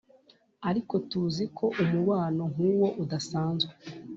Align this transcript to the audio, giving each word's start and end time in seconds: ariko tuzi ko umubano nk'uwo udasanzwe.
ariko 0.69 0.93
tuzi 1.09 1.45
ko 1.57 1.65
umubano 1.83 2.43
nk'uwo 2.51 2.87
udasanzwe. 3.03 3.71